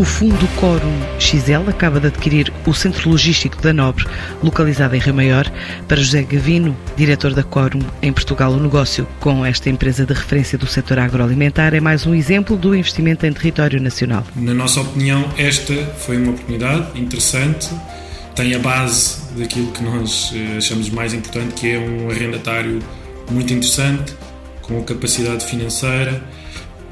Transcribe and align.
O 0.00 0.02
Fundo 0.02 0.48
Quórum 0.58 0.98
XL 1.18 1.68
acaba 1.68 2.00
de 2.00 2.06
adquirir 2.06 2.50
o 2.66 2.72
Centro 2.72 3.10
Logístico 3.10 3.60
da 3.60 3.70
Nobre, 3.70 4.06
localizado 4.42 4.96
em 4.96 4.98
Rio 4.98 5.12
Maior. 5.12 5.44
Para 5.86 6.00
José 6.00 6.22
Gavino, 6.22 6.74
diretor 6.96 7.34
da 7.34 7.42
Quórum 7.42 7.80
em 8.00 8.10
Portugal, 8.10 8.50
o 8.50 8.58
negócio 8.58 9.06
com 9.20 9.44
esta 9.44 9.68
empresa 9.68 10.06
de 10.06 10.14
referência 10.14 10.56
do 10.56 10.66
setor 10.66 10.98
agroalimentar 10.98 11.74
é 11.74 11.80
mais 11.80 12.06
um 12.06 12.14
exemplo 12.14 12.56
do 12.56 12.74
investimento 12.74 13.26
em 13.26 13.32
território 13.34 13.78
nacional. 13.78 14.24
Na 14.36 14.54
nossa 14.54 14.80
opinião, 14.80 15.30
esta 15.36 15.74
foi 15.98 16.16
uma 16.16 16.30
oportunidade 16.30 16.98
interessante, 16.98 17.68
tem 18.34 18.54
a 18.54 18.58
base 18.58 19.20
daquilo 19.36 19.70
que 19.70 19.84
nós 19.84 20.32
eh, 20.34 20.56
achamos 20.56 20.88
mais 20.88 21.12
importante, 21.12 21.52
que 21.52 21.72
é 21.72 21.78
um 21.78 22.08
arrendatário 22.10 22.78
muito 23.30 23.52
interessante, 23.52 24.14
com 24.62 24.82
capacidade 24.82 25.44
financeira, 25.44 26.24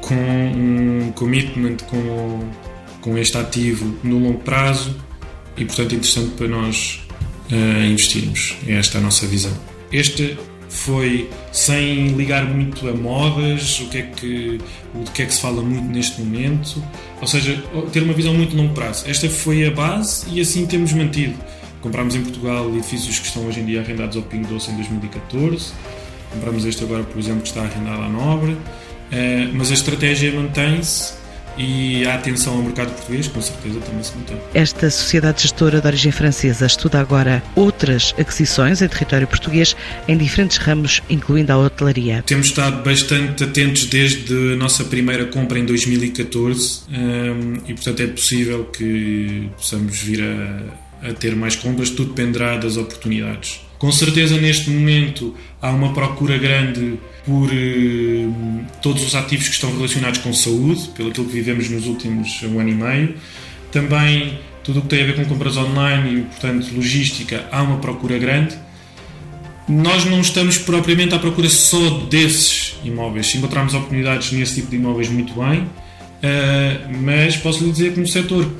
com 0.00 0.14
um 0.14 1.12
commitment 1.14 1.76
com 1.86 2.40
com 3.04 3.18
este 3.18 3.36
ativo 3.36 3.94
no 4.02 4.18
longo 4.18 4.38
prazo 4.38 4.96
e, 5.58 5.64
portanto, 5.66 5.94
interessante 5.94 6.30
para 6.30 6.48
nós 6.48 7.02
uh, 7.52 7.84
investirmos. 7.84 8.56
Esta 8.66 8.96
é 8.96 9.00
a 9.00 9.04
nossa 9.04 9.26
visão. 9.26 9.52
Este 9.92 10.38
foi 10.70 11.28
sem 11.52 12.08
ligar 12.16 12.46
muito 12.46 12.88
a 12.88 12.94
modas, 12.94 13.78
o 13.80 13.88
que 13.90 13.98
é 13.98 14.02
que, 14.02 14.58
o 14.94 15.04
que 15.12 15.22
é 15.22 15.26
que 15.26 15.34
se 15.34 15.40
fala 15.42 15.62
muito 15.62 15.84
neste 15.84 16.18
momento, 16.22 16.82
ou 17.20 17.26
seja, 17.26 17.62
ter 17.92 18.02
uma 18.02 18.14
visão 18.14 18.32
muito 18.32 18.56
longo 18.56 18.72
prazo. 18.72 19.04
Esta 19.06 19.28
foi 19.28 19.66
a 19.66 19.70
base 19.70 20.24
e 20.30 20.40
assim 20.40 20.66
temos 20.66 20.94
mantido. 20.94 21.34
Comprámos 21.82 22.16
em 22.16 22.22
Portugal 22.22 22.66
edifícios 22.70 23.18
que 23.18 23.26
estão 23.26 23.46
hoje 23.46 23.60
em 23.60 23.66
dia 23.66 23.82
arrendados 23.82 24.16
ao 24.16 24.22
Pingo 24.22 24.48
Doce 24.48 24.70
em 24.70 24.76
2014, 24.76 25.72
compramos 26.32 26.64
este 26.64 26.82
agora, 26.82 27.04
por 27.04 27.18
exemplo, 27.18 27.42
que 27.42 27.48
está 27.48 27.60
arrendado 27.60 28.02
à 28.02 28.08
Nobre, 28.08 28.52
uh, 28.52 28.58
mas 29.52 29.70
a 29.70 29.74
estratégia 29.74 30.32
mantém-se 30.32 31.22
e 31.56 32.06
a 32.06 32.14
atenção 32.14 32.56
ao 32.56 32.62
mercado 32.62 32.94
português, 32.94 33.28
com 33.28 33.40
certeza, 33.40 33.80
também 33.80 34.02
se 34.02 34.16
mantém. 34.16 34.36
Esta 34.52 34.90
sociedade 34.90 35.42
gestora 35.42 35.80
de 35.80 35.86
origem 35.86 36.12
francesa 36.12 36.66
estuda 36.66 37.00
agora 37.00 37.42
outras 37.54 38.14
aquisições 38.18 38.82
em 38.82 38.88
território 38.88 39.26
português 39.26 39.76
em 40.08 40.16
diferentes 40.16 40.56
ramos, 40.58 41.02
incluindo 41.08 41.52
a 41.52 41.58
hotelaria. 41.58 42.22
Temos 42.26 42.46
estado 42.46 42.82
bastante 42.82 43.44
atentos 43.44 43.86
desde 43.86 44.54
a 44.54 44.56
nossa 44.56 44.84
primeira 44.84 45.26
compra 45.26 45.58
em 45.58 45.64
2014 45.64 46.82
hum, 46.88 47.54
e, 47.66 47.74
portanto, 47.74 48.00
é 48.00 48.06
possível 48.06 48.64
que 48.64 49.48
possamos 49.56 49.98
vir 49.98 50.22
a, 50.22 51.08
a 51.10 51.12
ter 51.12 51.34
mais 51.36 51.56
compras, 51.56 51.90
tudo 51.90 52.14
dependerá 52.14 52.56
das 52.56 52.76
oportunidades. 52.76 53.63
Com 53.78 53.90
certeza, 53.92 54.36
neste 54.40 54.70
momento, 54.70 55.34
há 55.60 55.70
uma 55.70 55.92
procura 55.92 56.38
grande 56.38 56.98
por 57.26 57.50
eh, 57.52 58.26
todos 58.80 59.04
os 59.04 59.14
ativos 59.14 59.48
que 59.48 59.54
estão 59.54 59.74
relacionados 59.74 60.20
com 60.20 60.32
saúde, 60.32 60.88
pelo 60.94 61.10
aquilo 61.10 61.26
que 61.26 61.32
vivemos 61.32 61.68
nos 61.68 61.86
últimos 61.86 62.42
um 62.44 62.60
ano 62.60 62.70
e 62.70 62.74
meio. 62.74 63.14
Também 63.72 64.38
tudo 64.62 64.78
o 64.78 64.82
que 64.82 64.88
tem 64.88 65.02
a 65.02 65.06
ver 65.06 65.16
com 65.16 65.24
compras 65.26 65.56
online 65.56 66.20
e, 66.20 66.22
portanto, 66.22 66.74
logística, 66.74 67.46
há 67.50 67.62
uma 67.62 67.78
procura 67.78 68.18
grande. 68.18 68.56
Nós 69.68 70.04
não 70.04 70.20
estamos 70.20 70.58
propriamente 70.58 71.14
à 71.14 71.18
procura 71.18 71.48
só 71.48 71.98
desses 72.10 72.76
imóveis. 72.84 73.26
Se 73.26 73.38
encontrarmos 73.38 73.74
oportunidades 73.74 74.32
nesse 74.32 74.56
tipo 74.56 74.70
de 74.70 74.76
imóveis, 74.76 75.08
muito 75.08 75.34
bem. 75.34 75.60
Uh, 75.60 77.02
mas 77.02 77.36
posso 77.36 77.64
lhe 77.64 77.70
dizer 77.70 77.92
que 77.92 78.00
no 78.00 78.06
setor 78.06 78.50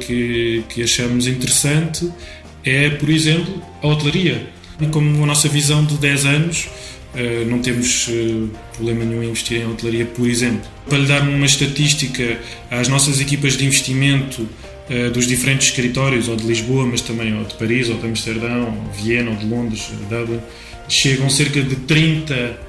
que, 0.00 0.64
que 0.68 0.82
achamos 0.82 1.26
interessante 1.26 2.10
é, 2.66 2.90
por 2.90 3.08
exemplo, 3.08 3.62
a 3.82 3.86
hotelaria. 3.86 4.48
Como 4.90 5.22
a 5.22 5.26
nossa 5.26 5.48
visão 5.48 5.84
de 5.84 5.96
10 5.96 6.24
anos, 6.26 6.68
eh, 7.16 7.46
não 7.46 7.60
temos 7.60 8.08
eh, 8.10 8.46
problema 8.74 9.02
nenhum 9.02 9.22
em 9.22 9.30
investir 9.30 9.62
em 9.62 9.66
hotelaria, 9.66 10.04
por 10.04 10.28
exemplo. 10.28 10.68
Para 10.86 10.98
lhe 10.98 11.06
dar 11.06 11.22
uma 11.22 11.46
estatística, 11.46 12.38
as 12.70 12.88
nossas 12.88 13.20
equipas 13.20 13.56
de 13.56 13.64
investimento 13.64 14.46
eh, 14.90 15.08
dos 15.08 15.26
diferentes 15.26 15.68
escritórios, 15.68 16.28
ou 16.28 16.36
de 16.36 16.46
Lisboa, 16.46 16.86
mas 16.86 17.00
também 17.00 17.34
ou 17.34 17.44
de 17.44 17.54
Paris, 17.54 17.88
ou 17.88 17.96
de 17.96 18.06
Amsterdão, 18.06 18.66
ou 18.66 18.92
de 18.92 19.02
Viena, 19.02 19.30
ou 19.30 19.36
de 19.36 19.46
Londres, 19.46 19.88
Dublin, 20.10 20.40
chegam 20.88 21.30
cerca 21.30 21.62
de 21.62 21.76
30 21.76 22.66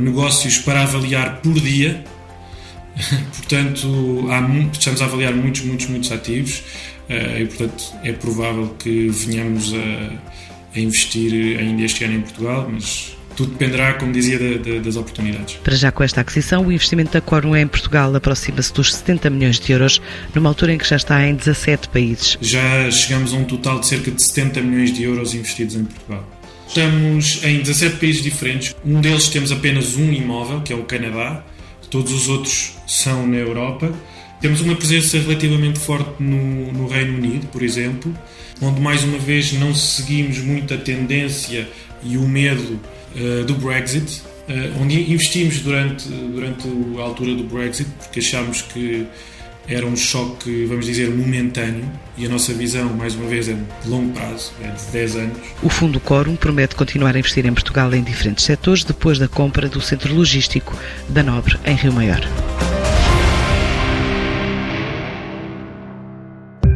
negócios 0.00 0.58
para 0.58 0.82
avaliar 0.82 1.40
por 1.40 1.54
dia. 1.54 2.04
portanto, 3.36 4.26
há, 4.30 4.40
estamos 4.72 5.02
a 5.02 5.04
avaliar 5.04 5.34
muitos, 5.34 5.62
muitos, 5.62 5.86
muitos 5.86 6.12
ativos 6.12 6.62
e, 7.08 7.44
portanto, 7.46 7.84
é 8.02 8.12
provável 8.12 8.74
que 8.78 9.08
venhamos 9.08 9.74
a, 9.74 10.12
a 10.74 10.80
investir 10.80 11.58
ainda 11.58 11.82
este 11.82 12.04
ano 12.04 12.14
em 12.14 12.20
Portugal, 12.22 12.68
mas 12.72 13.14
tudo 13.36 13.52
dependerá, 13.52 13.94
como 13.94 14.12
dizia, 14.12 14.38
de, 14.38 14.58
de, 14.58 14.80
das 14.80 14.96
oportunidades. 14.96 15.56
Para 15.56 15.74
já 15.74 15.90
com 15.90 16.02
esta 16.02 16.20
aquisição, 16.20 16.66
o 16.66 16.72
investimento 16.72 17.12
da 17.12 17.20
Quorum 17.20 17.56
em 17.56 17.66
Portugal 17.66 18.14
aproxima-se 18.14 18.72
dos 18.72 18.94
70 18.94 19.30
milhões 19.30 19.58
de 19.58 19.72
euros, 19.72 20.00
numa 20.34 20.48
altura 20.48 20.74
em 20.74 20.78
que 20.78 20.88
já 20.88 20.96
está 20.96 21.26
em 21.26 21.34
17 21.34 21.88
países. 21.88 22.38
Já 22.40 22.90
chegamos 22.90 23.32
a 23.32 23.36
um 23.36 23.44
total 23.44 23.80
de 23.80 23.86
cerca 23.86 24.10
de 24.10 24.22
70 24.22 24.60
milhões 24.62 24.92
de 24.92 25.02
euros 25.02 25.34
investidos 25.34 25.76
em 25.76 25.84
Portugal. 25.84 26.28
Estamos 26.66 27.42
em 27.44 27.58
17 27.58 27.96
países 27.96 28.22
diferentes. 28.22 28.74
Um 28.84 29.00
deles 29.00 29.28
temos 29.28 29.52
apenas 29.52 29.96
um 29.96 30.10
imóvel, 30.12 30.62
que 30.62 30.72
é 30.72 30.76
o 30.76 30.84
Canadá. 30.84 31.44
Todos 31.92 32.10
os 32.10 32.26
outros 32.30 32.72
são 32.86 33.26
na 33.26 33.36
Europa. 33.36 33.92
Temos 34.40 34.62
uma 34.62 34.74
presença 34.74 35.18
relativamente 35.18 35.78
forte 35.78 36.10
no, 36.18 36.72
no 36.72 36.88
Reino 36.88 37.18
Unido, 37.18 37.46
por 37.48 37.62
exemplo, 37.62 38.12
onde 38.62 38.80
mais 38.80 39.04
uma 39.04 39.18
vez 39.18 39.52
não 39.52 39.74
seguimos 39.74 40.38
muito 40.38 40.72
a 40.72 40.78
tendência 40.78 41.68
e 42.02 42.16
o 42.16 42.26
medo 42.26 42.80
uh, 43.14 43.44
do 43.44 43.54
Brexit, 43.56 44.22
uh, 44.48 44.80
onde 44.80 45.12
investimos 45.12 45.60
durante, 45.60 46.08
durante 46.08 46.66
a 46.98 47.02
altura 47.02 47.34
do 47.34 47.44
Brexit, 47.44 47.90
porque 47.98 48.20
achámos 48.20 48.62
que 48.62 49.06
era 49.68 49.86
um 49.86 49.96
choque, 49.96 50.64
vamos 50.66 50.86
dizer, 50.86 51.10
momentâneo 51.10 51.84
e 52.16 52.26
a 52.26 52.28
nossa 52.28 52.52
visão, 52.52 52.92
mais 52.94 53.14
uma 53.14 53.26
vez, 53.26 53.48
é 53.48 53.56
de 53.82 53.88
longo 53.88 54.12
prazo, 54.12 54.52
é 54.62 54.68
de 54.68 54.82
10 54.92 55.16
anos. 55.16 55.38
O 55.62 55.68
Fundo 55.68 56.00
Quórum 56.00 56.36
promete 56.36 56.74
continuar 56.74 57.14
a 57.14 57.18
investir 57.18 57.46
em 57.46 57.54
Portugal 57.54 57.92
em 57.94 58.02
diferentes 58.02 58.44
setores 58.44 58.84
depois 58.84 59.18
da 59.18 59.28
compra 59.28 59.68
do 59.68 59.80
centro 59.80 60.14
logístico 60.14 60.76
da 61.08 61.22
Nobre, 61.22 61.58
em 61.64 61.74
Rio 61.74 61.92
Maior. 61.92 62.20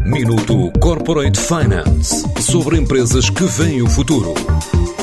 Minuto 0.05 0.71
Corporate 0.81 1.39
Finance 1.39 2.25
sobre 2.41 2.79
empresas 2.79 3.29
que 3.29 3.45
veem 3.45 3.83
o 3.83 3.89
futuro. 3.89 4.35